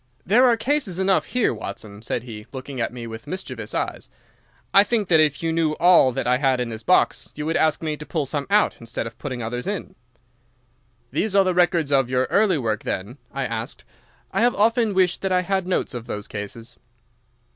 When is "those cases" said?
16.07-16.79